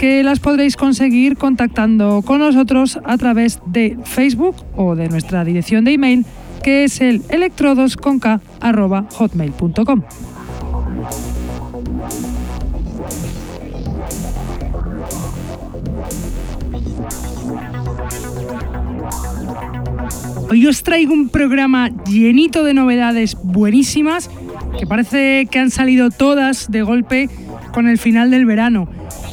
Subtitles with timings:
[0.00, 5.84] que las podréis conseguir contactando con nosotros a través de Facebook o de nuestra dirección
[5.84, 6.24] de email
[6.62, 10.02] que es el electrodosconk.hotmail.com.
[20.48, 24.30] Hoy os traigo un programa llenito de novedades buenísimas
[24.78, 27.28] que parece que han salido todas de golpe
[27.74, 28.88] con el final del verano.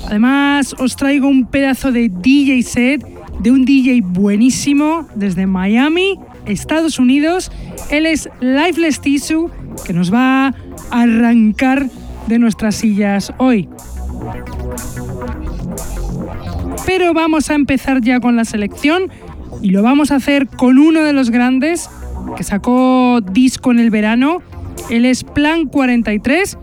[0.08, 3.06] Además, os traigo un pedazo de DJ set
[3.42, 7.52] de un DJ buenísimo desde Miami, Estados Unidos.
[7.92, 9.52] Él es Lifeless Tissue,
[9.86, 10.54] que nos va a
[10.92, 11.90] arrancar
[12.28, 13.68] de nuestras sillas hoy.
[16.86, 19.12] Pero vamos a empezar ya con la selección
[19.62, 21.90] y lo vamos a hacer con uno de los grandes
[22.38, 24.42] que sacó disco en el verano.
[24.90, 26.58] Él es Plan 43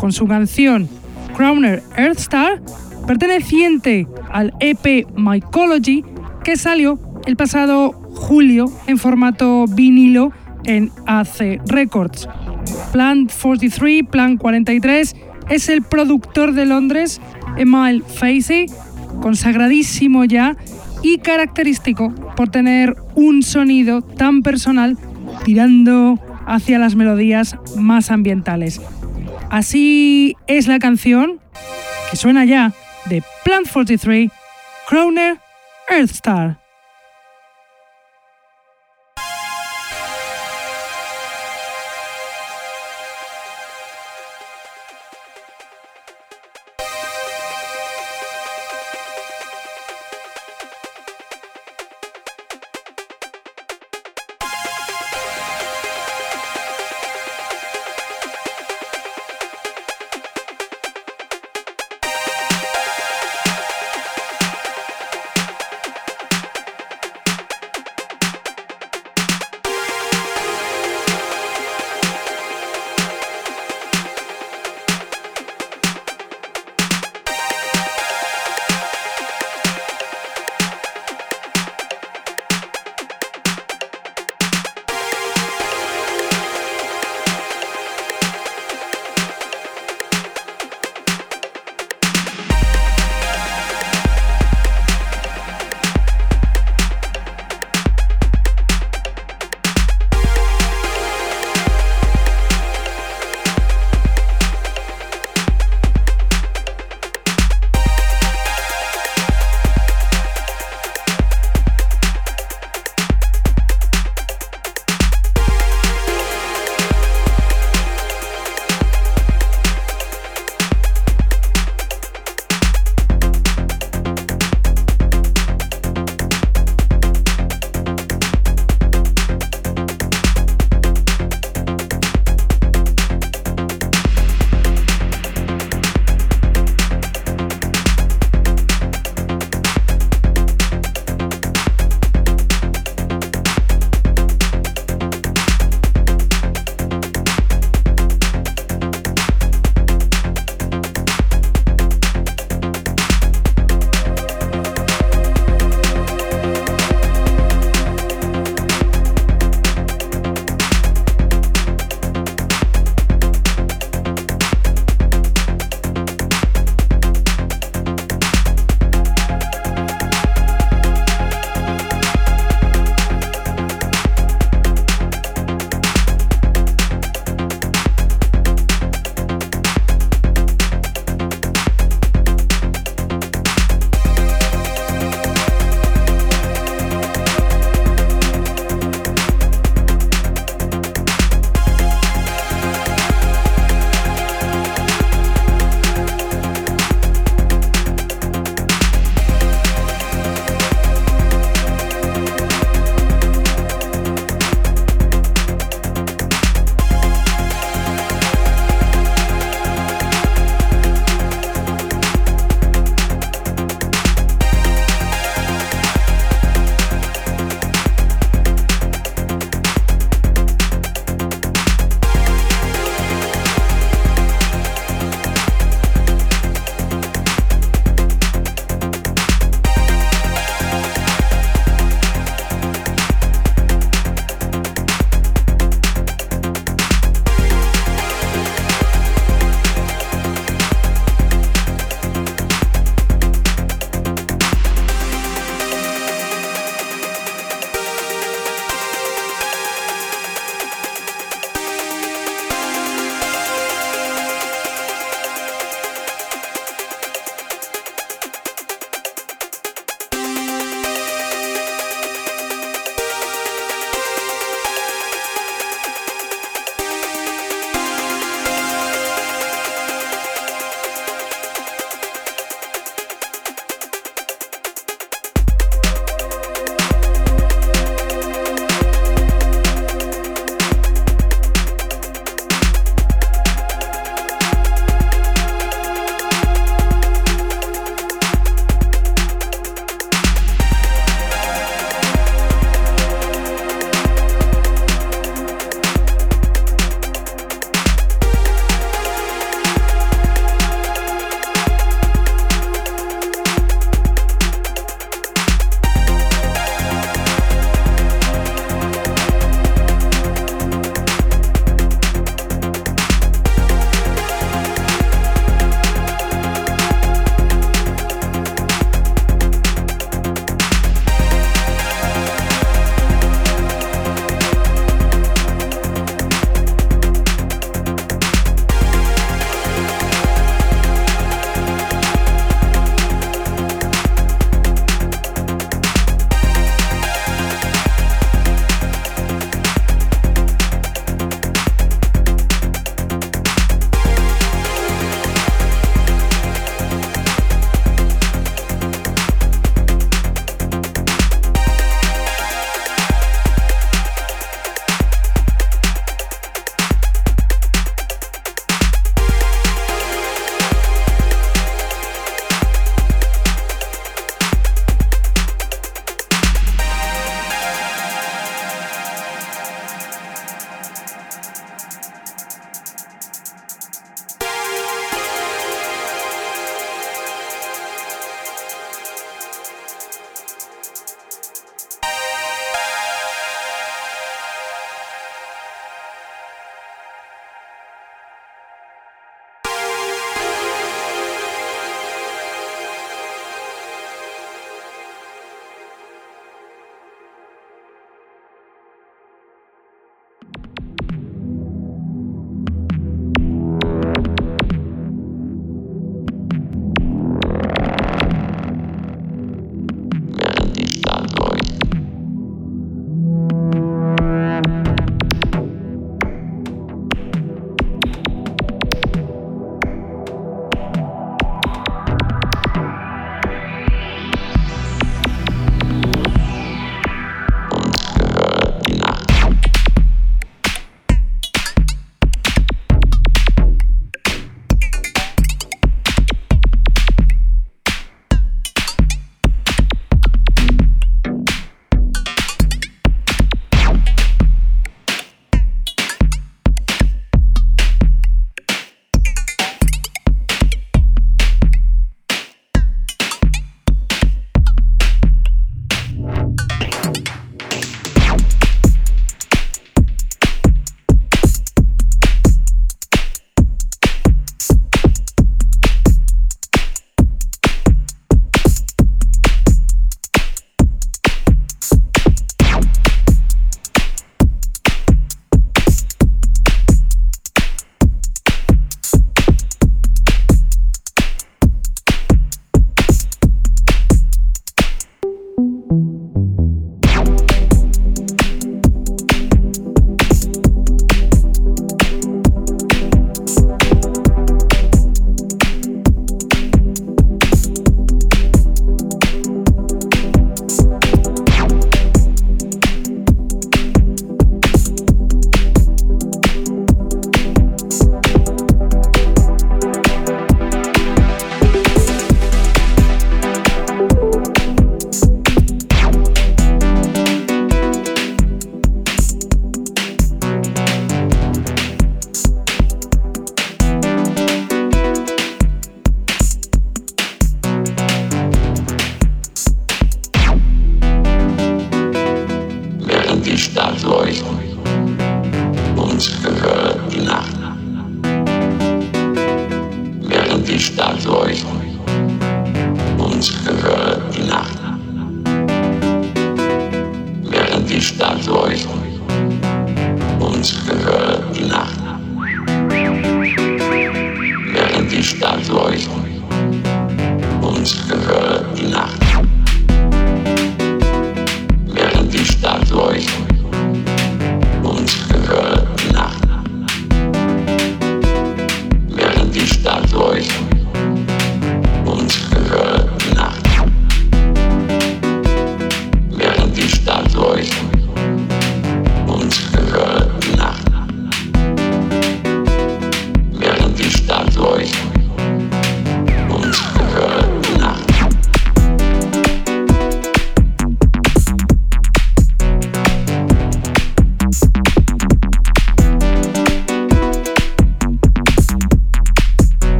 [0.00, 0.88] con su canción
[1.36, 2.62] Crowner Earthstar
[3.06, 6.04] perteneciente al EP Mycology
[6.44, 10.32] que salió el pasado julio en formato vinilo
[10.64, 12.28] en AC Records.
[12.92, 15.16] Plan 43, Plan 43,
[15.48, 17.20] es el productor de Londres,
[17.56, 18.66] Emile Facey,
[19.20, 20.56] consagradísimo ya
[21.02, 24.96] y característico por tener un sonido tan personal
[25.44, 28.80] tirando hacia las melodías más ambientales.
[29.50, 31.38] Así es la canción
[32.10, 32.72] que suena ya
[33.08, 34.30] de Plant 43,
[34.86, 35.36] Croner,
[35.88, 36.65] Earthstar.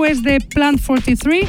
[0.00, 1.46] De Plant 43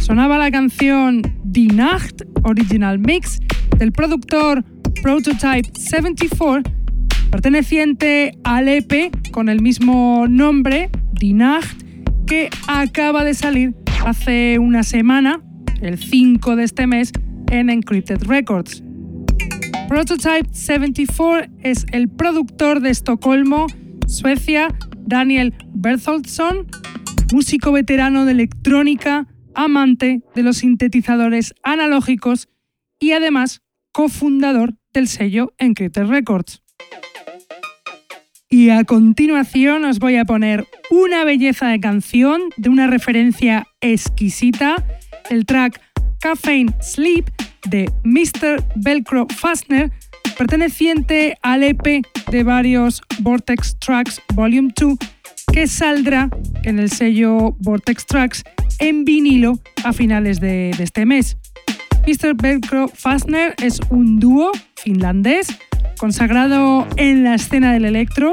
[0.00, 3.38] sonaba la canción Die Nacht Original Mix
[3.78, 4.64] del productor
[5.02, 6.64] Prototype 74,
[7.30, 11.80] perteneciente al EP con el mismo nombre, Die Nacht,
[12.26, 13.72] que acaba de salir
[14.04, 15.40] hace una semana,
[15.80, 17.12] el 5 de este mes,
[17.52, 18.82] en Encrypted Records.
[19.88, 23.68] Prototype 74 es el productor de Estocolmo,
[24.08, 24.74] Suecia,
[25.06, 26.66] Daniel Bertholdsson,
[27.32, 32.48] músico veterano de electrónica, amante de los sintetizadores analógicos
[33.00, 33.62] y además
[33.92, 36.62] cofundador del sello Encrypted Records.
[38.48, 44.84] Y a continuación os voy a poner una belleza de canción de una referencia exquisita,
[45.30, 45.80] el track
[46.20, 47.30] Caffeine Sleep
[47.68, 48.62] de Mr.
[48.76, 49.90] Velcro Fastner,
[50.36, 54.98] perteneciente al EP de varios Vortex Tracks Volume 2
[55.52, 56.30] que saldrá
[56.64, 58.44] en el sello Vortex Tracks
[58.78, 61.36] en vinilo a finales de, este mes.
[62.06, 62.34] Mr.
[62.34, 65.48] Velcro Fastner es un dúo finlandés
[65.98, 68.32] consagrado en la escena del electro,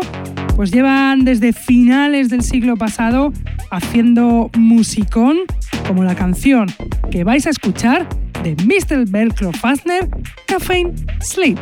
[0.55, 3.33] pues llevan desde finales del siglo pasado
[3.69, 5.39] haciendo musicón
[5.88, 6.67] como la canción
[7.11, 8.07] que vais a escuchar
[8.43, 9.09] de Mr.
[9.09, 10.09] Velcro Fastner,
[10.47, 11.59] Caffeine Sleep.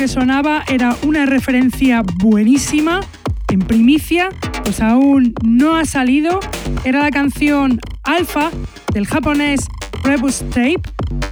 [0.00, 3.00] Que sonaba era una referencia buenísima,
[3.48, 4.30] en primicia,
[4.64, 6.40] pues aún no ha salido.
[6.84, 8.50] Era la canción Alpha
[8.94, 9.68] del japonés
[10.02, 10.80] Rebus Tape,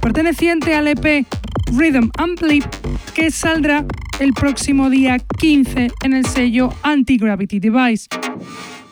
[0.01, 1.25] perteneciente al EP
[1.73, 2.39] Rhythm and
[3.15, 3.85] que saldrá
[4.19, 8.05] el próximo día 15 en el sello Anti-Gravity Device.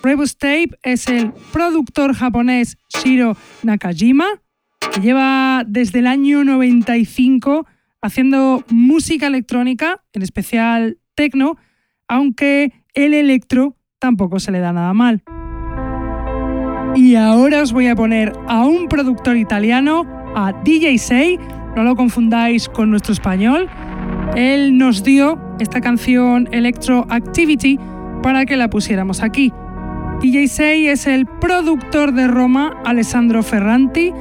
[0.01, 4.25] Rebus Tape es el productor japonés Shiro Nakajima,
[4.91, 7.67] que lleva desde el año 95
[8.07, 11.57] haciendo música electrónica, en especial techno,
[12.07, 15.23] aunque el electro tampoco se le da nada mal.
[16.95, 21.37] Y ahora os voy a poner a un productor italiano, a DJ Say,
[21.75, 23.69] no lo confundáis con nuestro español.
[24.35, 27.77] Él nos dio esta canción Electro Activity
[28.23, 29.51] para que la pusiéramos aquí.
[30.21, 34.13] DJ Say es el productor de Roma, Alessandro Ferranti,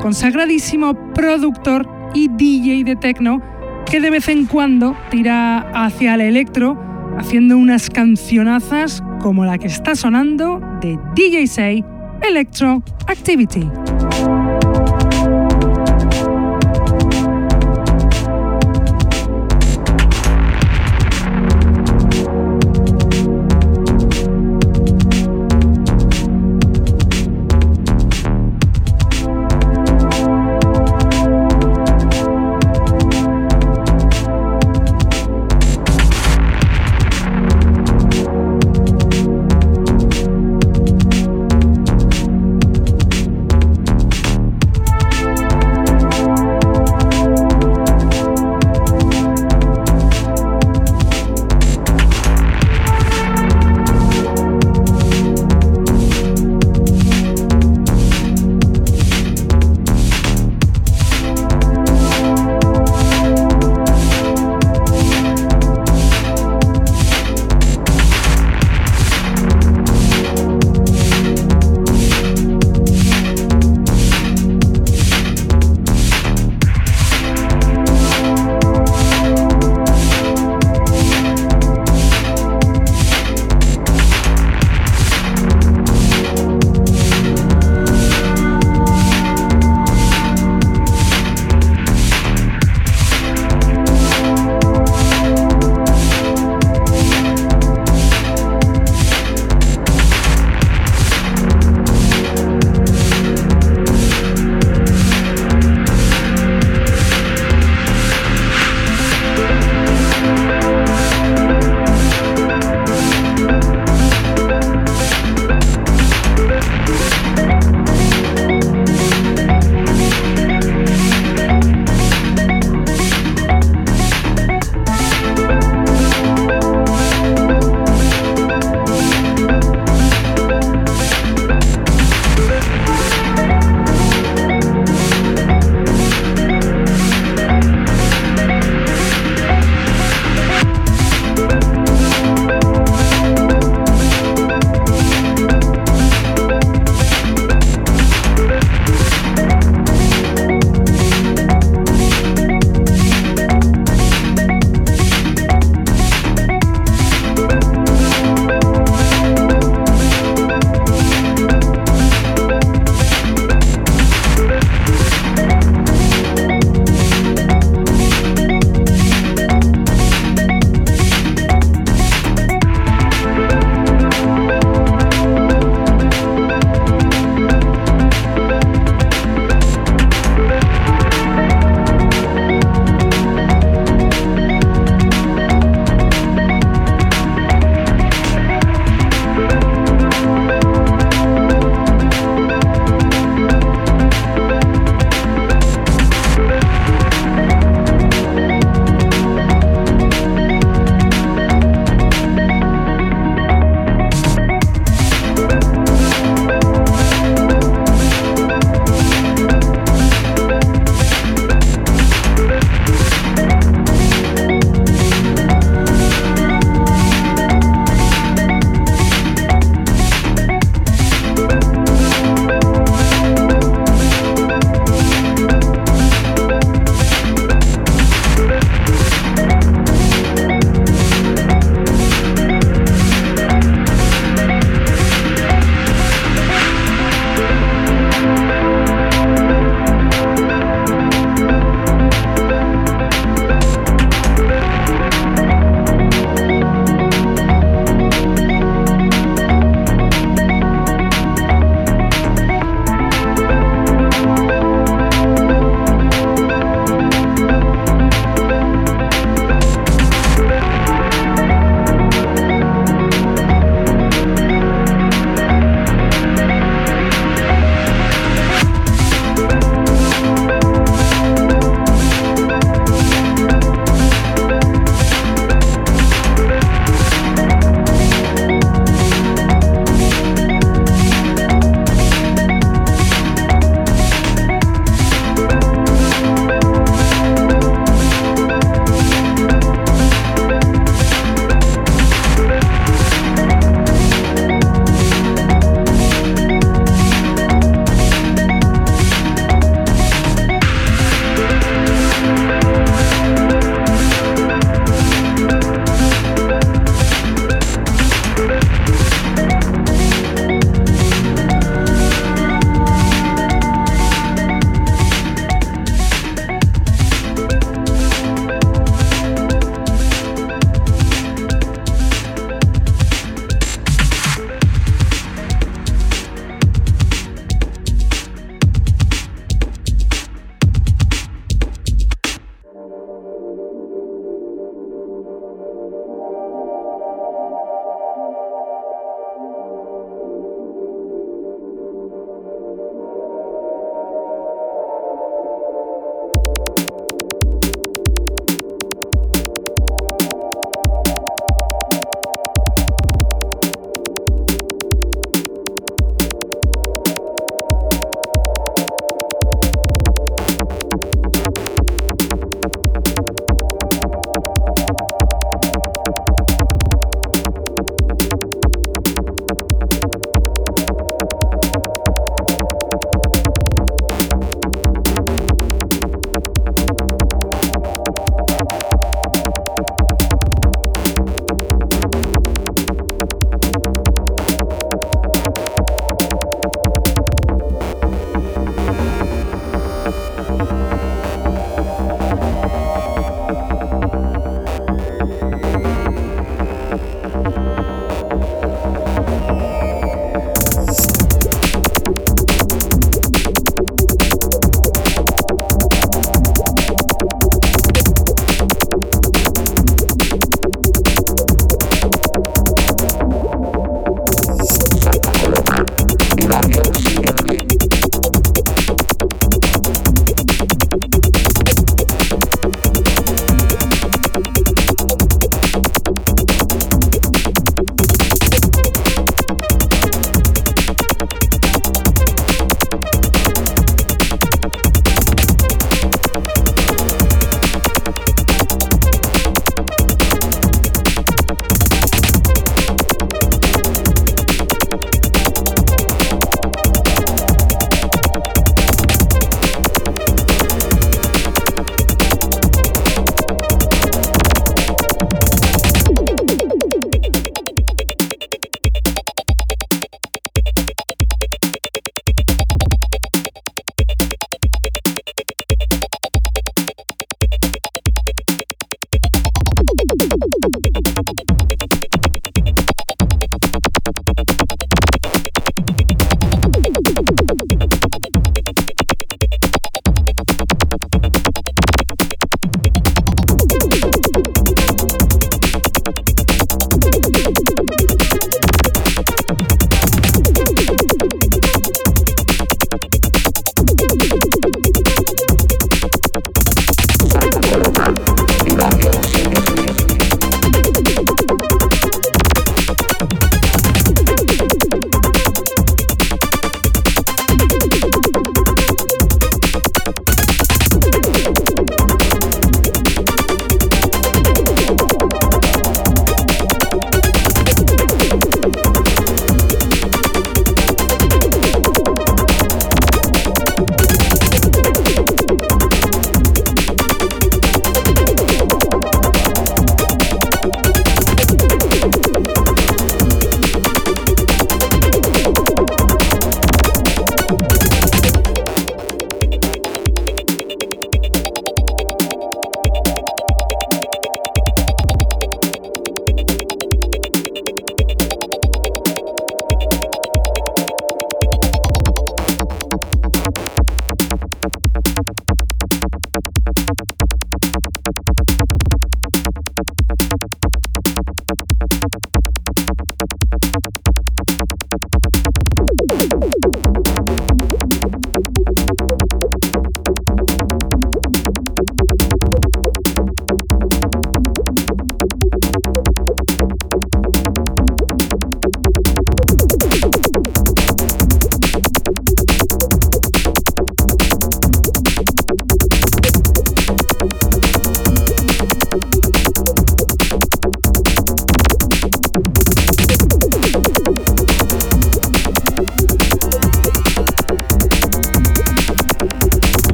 [0.00, 3.40] consagradísimo productor y DJ de techno
[3.86, 6.78] que de vez en cuando tira hacia el electro
[7.18, 11.84] haciendo unas cancionazas como la que está sonando de DJ Say
[12.22, 13.68] Electro Activity.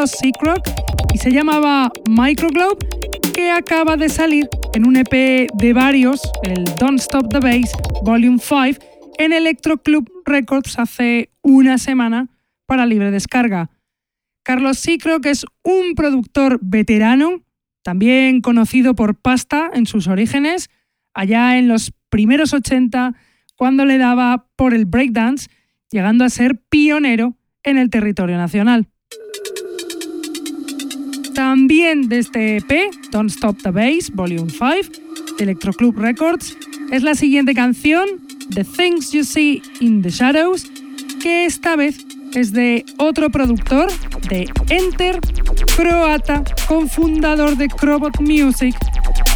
[0.00, 0.66] Carlos Seacrock,
[1.12, 2.78] y se llamaba Microglobe,
[3.34, 7.70] que acaba de salir en un EP de varios, el Don't Stop the Bass
[8.02, 8.82] Volume 5,
[9.18, 12.30] en Electro Club Records hace una semana
[12.64, 13.68] para libre descarga.
[14.42, 17.42] Carlos Seacrock es un productor veterano,
[17.82, 20.70] también conocido por Pasta en sus orígenes,
[21.12, 23.16] allá en los primeros 80,
[23.54, 25.50] cuando le daba por el breakdance
[25.90, 28.89] llegando a ser pionero en el territorio nacional.
[31.40, 36.54] También de este EP, Don't Stop the Bass, Volume 5, de Electro Club Records,
[36.92, 38.06] es la siguiente canción,
[38.52, 40.70] The Things You See in the Shadows,
[41.22, 43.90] que esta vez es de otro productor,
[44.28, 45.18] de Enter,
[45.78, 48.76] croata, cofundador de Crobot Music,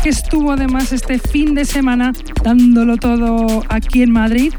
[0.02, 4.52] que estuvo además este fin de semana dándolo todo aquí en Madrid,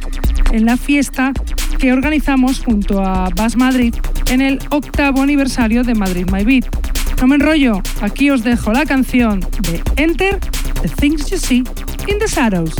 [0.51, 1.31] en la fiesta
[1.77, 3.93] que organizamos junto a Bass Madrid
[4.31, 6.94] en el octavo aniversario de Madrid My Beat.
[7.21, 10.39] No me enrollo, aquí os dejo la canción de Enter,
[10.81, 11.63] The Things You See
[12.07, 12.73] in the Shadows.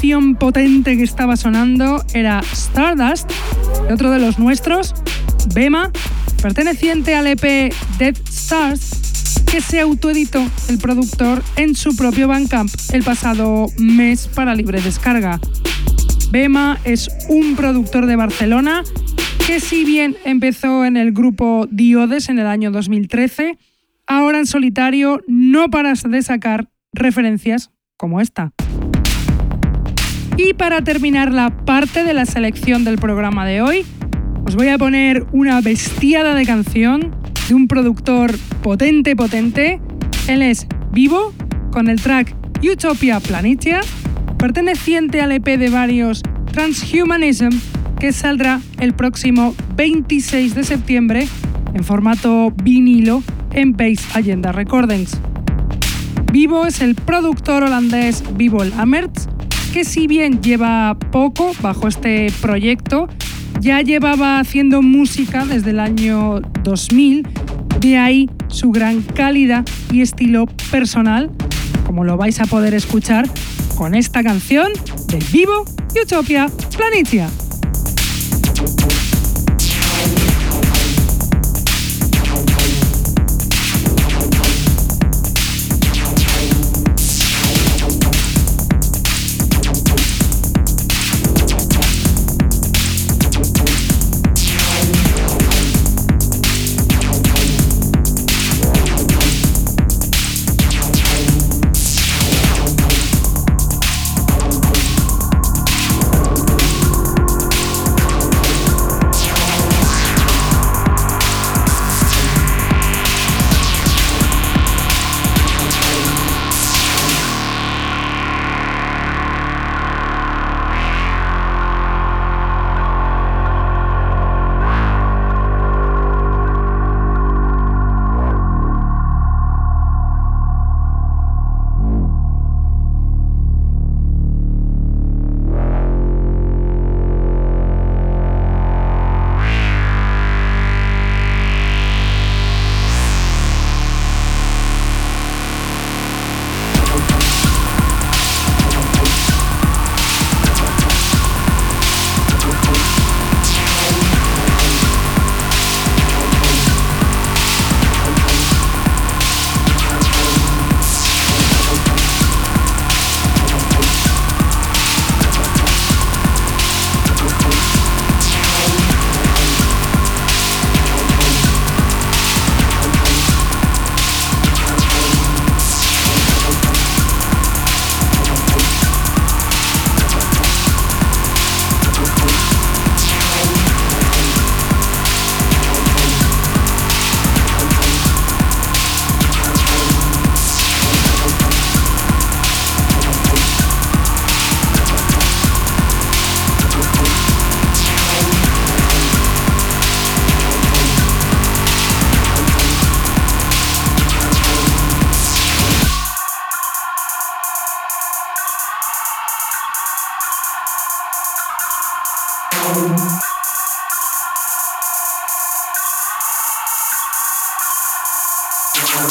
[0.00, 3.30] Canción potente que estaba sonando era Stardust,
[3.90, 4.94] otro de los nuestros,
[5.52, 5.92] Bema,
[6.40, 13.02] perteneciente al EP Dead Stars, que se autoeditó el productor en su propio Bandcamp el
[13.02, 15.38] pasado mes para libre descarga.
[16.30, 18.82] Bema es un productor de Barcelona
[19.46, 23.58] que si bien empezó en el grupo Diodes en el año 2013,
[24.06, 28.54] ahora en solitario no paras de sacar referencias como esta.
[30.42, 33.84] Y para terminar la parte de la selección del programa de hoy,
[34.46, 37.14] os voy a poner una bestiada de canción
[37.46, 39.82] de un productor potente, potente.
[40.28, 41.34] Él es Vivo,
[41.72, 43.82] con el track Utopia Planitia,
[44.38, 46.22] perteneciente al EP de varios
[46.52, 47.50] Transhumanism,
[47.98, 51.28] que saldrá el próximo 26 de septiembre
[51.74, 53.22] en formato vinilo
[53.52, 55.20] en Base Agenda Recordings.
[56.32, 59.28] Vivo es el productor holandés Vivo Amerts,
[59.72, 63.08] que si bien lleva poco bajo este proyecto,
[63.60, 67.26] ya llevaba haciendo música desde el año 2000,
[67.80, 71.30] de ahí su gran calidad y estilo personal,
[71.86, 73.28] como lo vais a poder escuchar
[73.76, 74.72] con esta canción
[75.08, 75.64] de Vivo
[76.02, 77.28] Utopia Planitia.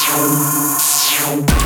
[0.09, 1.58] Show.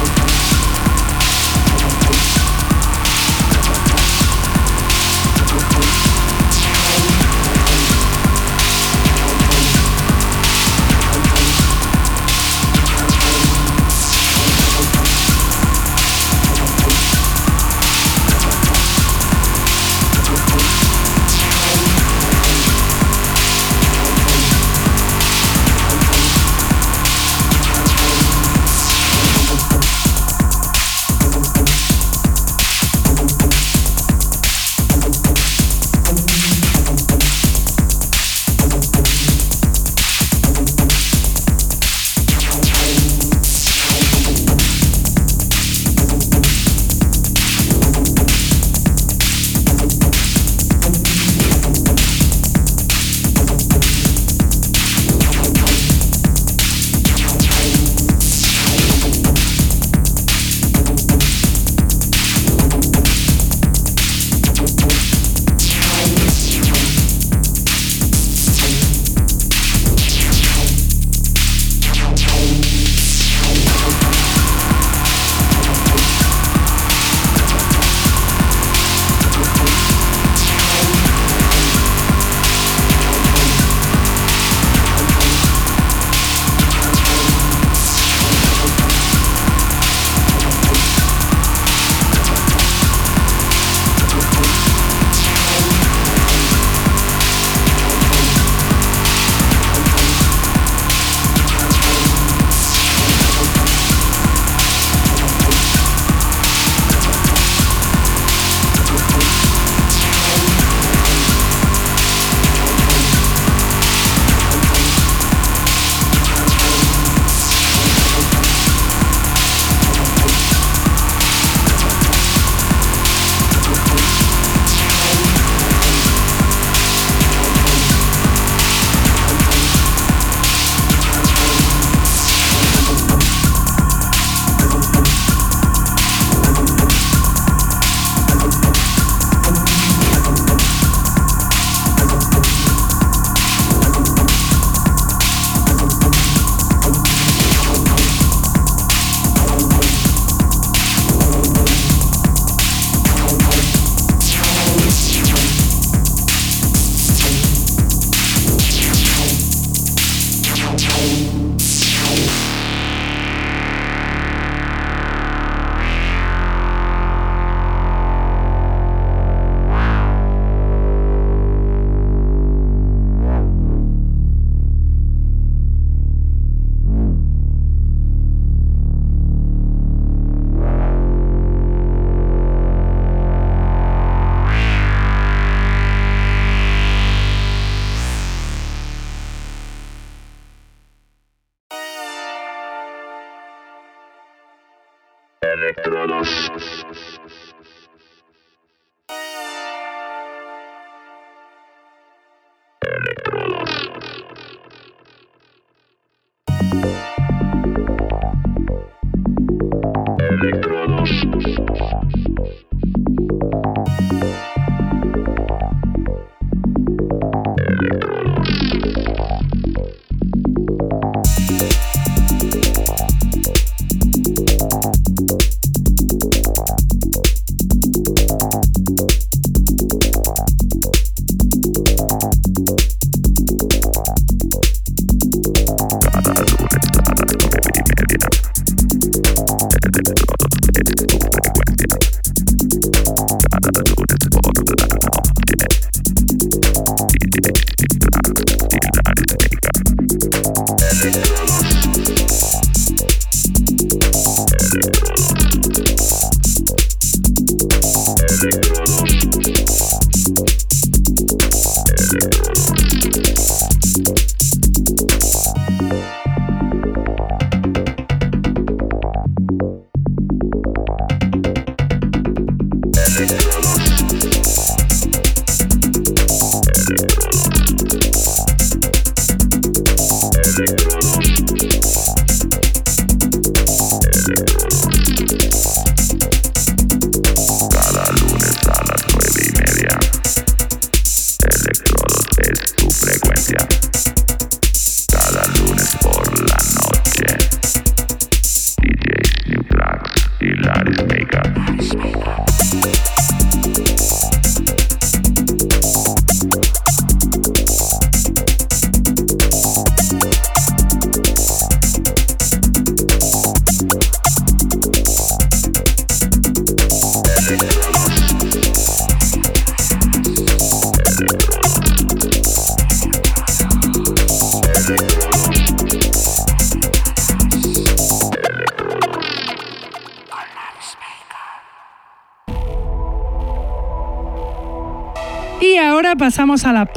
[202.93, 203.22] Yeah.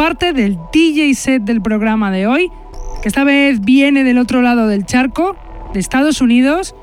[0.06, 2.52] Parte del DJ set del programa de hoy,
[3.02, 5.34] que esta vez viene del otro lado del charco,
[5.74, 6.76] de Estados Unidos,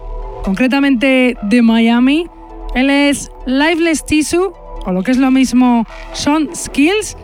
[0.44, 2.28] concretamente de Miami.
[2.76, 4.52] Él es Lifeless Tissue,
[4.86, 7.16] o lo que es lo mismo, Son Skills,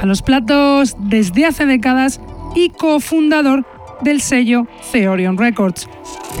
[0.00, 2.18] a los platos desde hace décadas
[2.54, 3.66] y cofundador
[4.00, 5.86] del sello Theorion Records.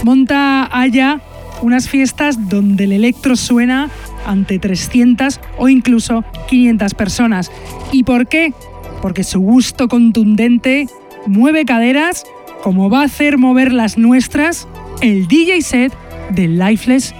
[0.04, 1.20] Monta allá
[1.60, 3.90] unas fiestas donde el electro suena
[4.26, 7.52] ante 300 o incluso 500 personas.
[7.92, 8.54] ¿Y por qué?
[9.02, 10.86] Porque su gusto contundente
[11.26, 12.24] mueve caderas
[12.62, 14.68] como va a hacer mover las nuestras
[15.00, 15.92] el DJ set
[16.30, 17.14] de Lifeless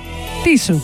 [0.45, 0.81] Tissue.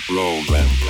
[0.00, 0.83] program.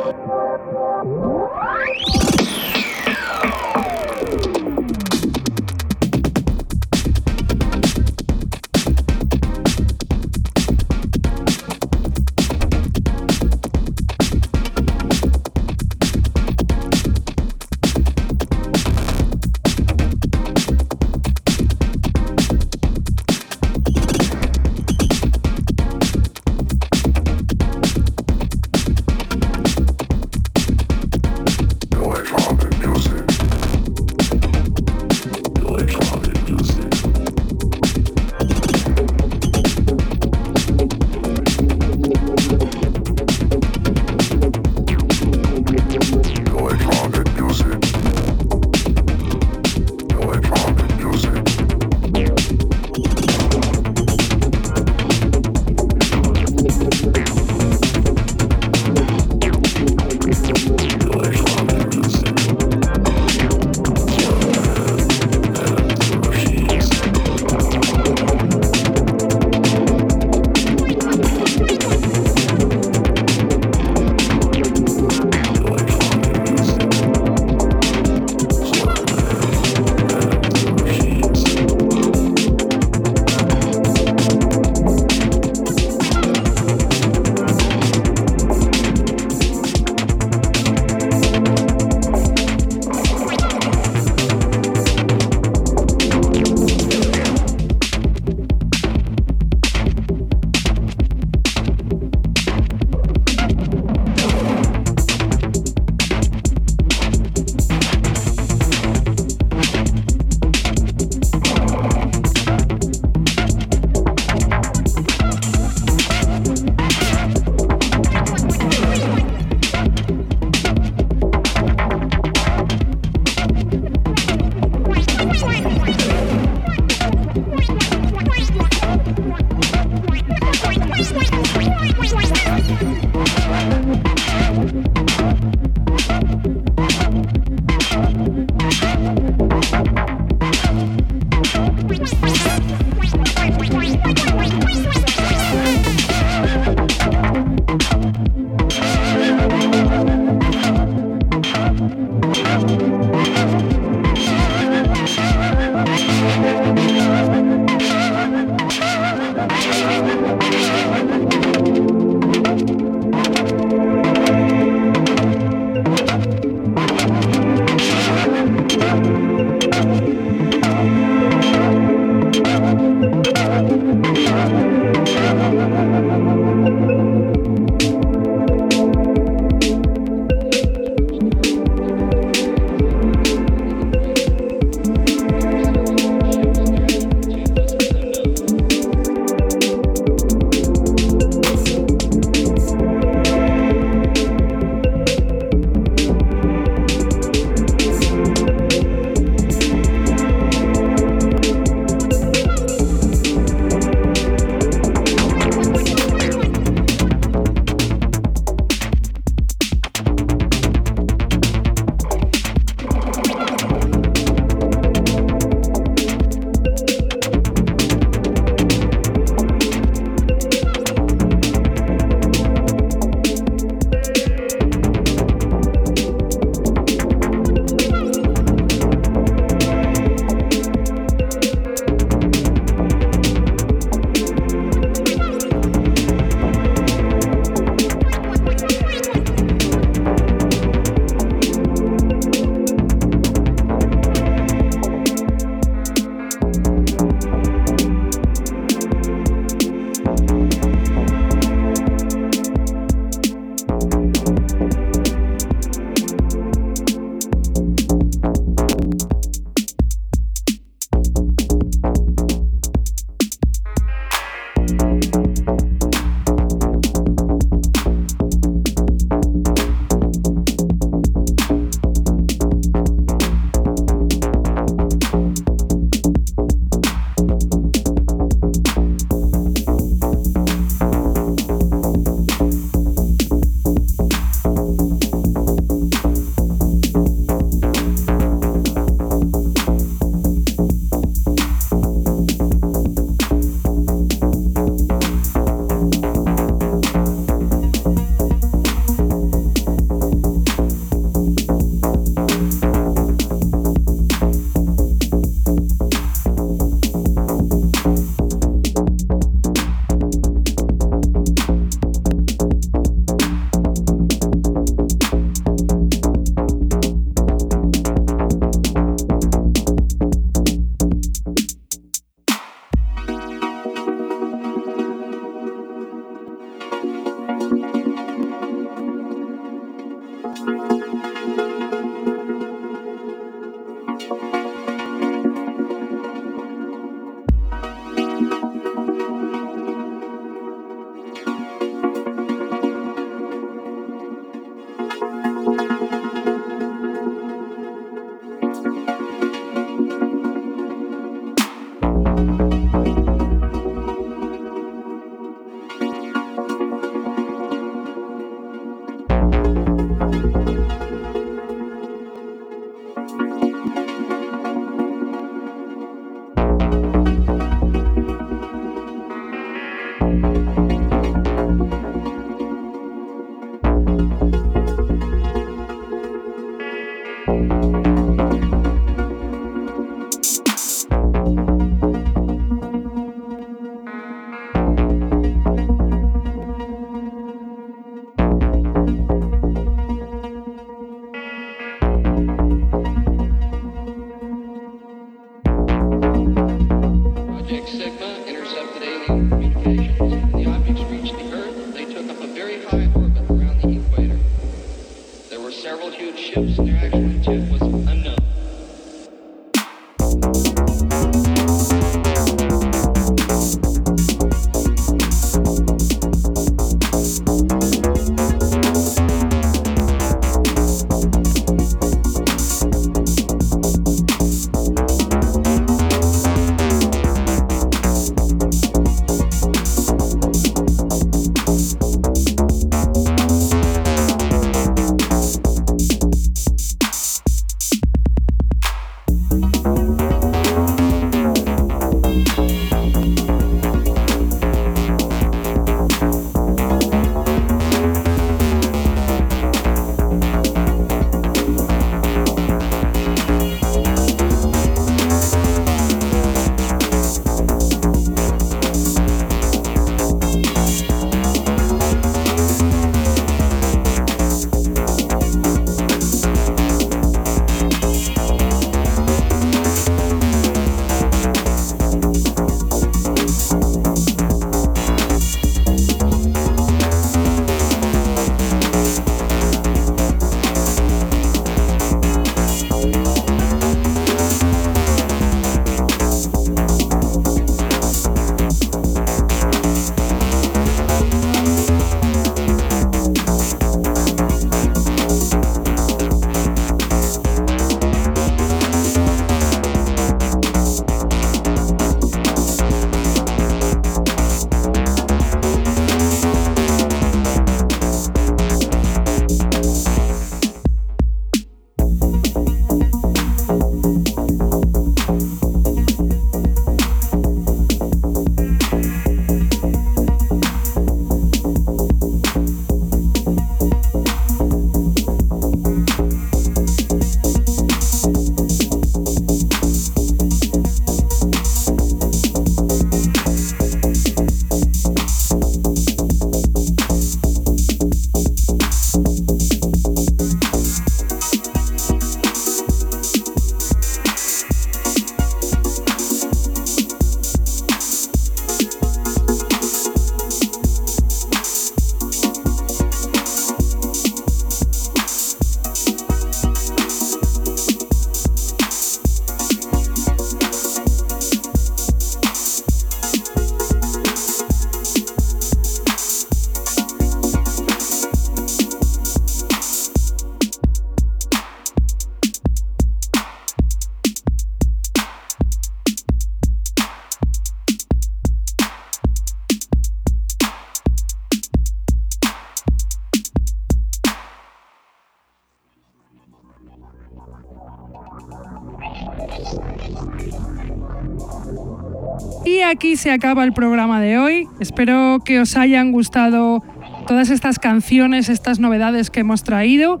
[592.70, 594.48] Aquí se acaba el programa de hoy.
[594.60, 596.62] Espero que os hayan gustado
[597.06, 600.00] todas estas canciones, estas novedades que hemos traído,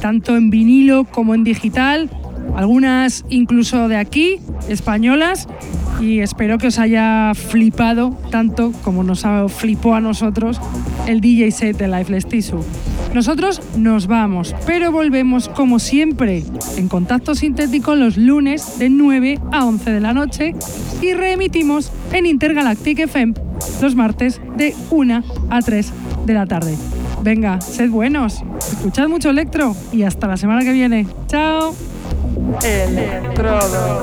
[0.00, 2.10] tanto en vinilo como en digital,
[2.56, 5.48] algunas incluso de aquí, españolas,
[6.00, 10.60] y espero que os haya flipado tanto como nos flipó a nosotros
[11.06, 12.60] el DJ set de Lifeless Tissue.
[13.14, 16.44] Nosotros nos vamos, pero volvemos como siempre
[16.76, 20.54] en contacto sintético los lunes de 9 a 11 de la noche
[21.00, 23.34] y reemitimos en Intergalactic FM
[23.80, 25.92] los martes de 1 a 3
[26.26, 26.76] de la tarde.
[27.22, 28.42] Venga, sed buenos,
[28.72, 31.06] escuchad mucho electro y hasta la semana que viene.
[31.26, 31.74] ¡Chao!
[32.62, 34.02] Electrodos.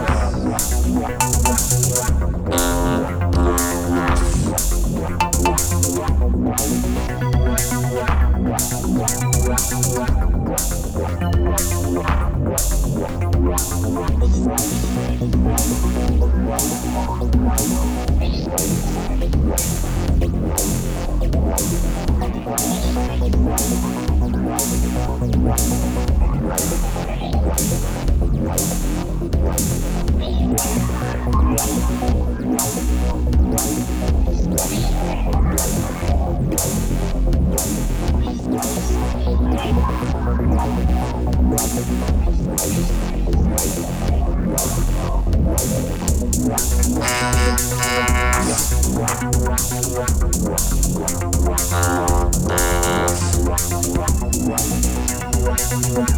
[55.85, 56.14] Thank